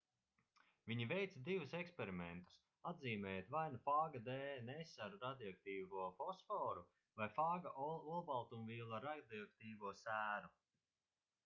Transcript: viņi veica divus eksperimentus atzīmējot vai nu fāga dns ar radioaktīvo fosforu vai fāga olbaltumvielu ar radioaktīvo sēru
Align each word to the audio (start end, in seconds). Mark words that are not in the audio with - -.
viņi 0.91 1.05
veica 1.09 1.41
divus 1.49 1.75
eksperimentus 1.79 2.55
atzīmējot 2.91 3.51
vai 3.57 3.61
nu 3.75 3.81
fāga 3.83 4.23
dns 4.31 4.95
ar 5.09 5.19
radioaktīvo 5.27 6.09
fosforu 6.23 6.87
vai 7.21 7.31
fāga 7.39 7.77
olbaltumvielu 7.87 8.99
ar 9.01 9.09
radioaktīvo 9.11 9.97
sēru 10.05 10.55